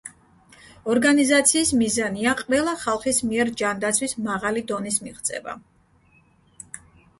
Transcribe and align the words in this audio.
ორგანიზაციის 0.93 1.71
მიზანია 1.81 2.33
ყველა 2.39 2.73
ხალხის 2.85 3.21
მიერ 3.27 3.53
ჯანდაცვის 3.63 4.19
მაღალი 4.31 4.67
დონის 4.75 5.01
მიღწევა. 5.07 5.57